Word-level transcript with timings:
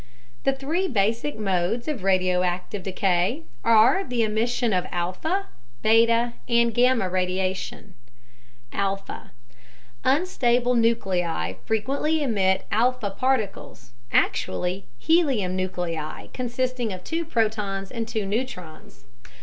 The 0.45 0.53
three 0.53 0.87
basic 0.87 1.37
modes 1.37 1.87
of 1.87 2.01
radioactive 2.03 2.81
decay 2.81 3.43
are 3.63 4.03
the 4.03 4.23
emission 4.23 4.73
of 4.73 4.87
alpha, 4.91 5.45
beta 5.83 6.33
and 6.49 6.73
gamma 6.73 7.07
radiation: 7.07 7.93
Alpha 8.73 9.29
Unstable 10.03 10.73
nuclei 10.73 11.53
frequently 11.65 12.23
emit 12.23 12.65
alpha 12.71 13.11
particles, 13.11 13.91
actually 14.11 14.87
helium 14.97 15.55
nuclei 15.55 16.25
consisting 16.33 16.91
of 16.91 17.03
two 17.03 17.23
protons 17.23 17.91
and 17.91 18.07
two 18.07 18.25
neutrons. 18.25 19.05